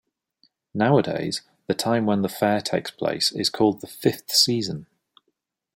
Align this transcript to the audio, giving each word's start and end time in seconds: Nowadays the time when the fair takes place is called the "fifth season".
Nowadays 0.73 1.43
the 1.67 1.75
time 1.75 2.07
when 2.07 2.23
the 2.23 2.27
fair 2.27 2.59
takes 2.59 2.89
place 2.89 3.31
is 3.31 3.51
called 3.51 3.81
the 3.81 3.87
"fifth 3.87 4.31
season". 4.31 4.87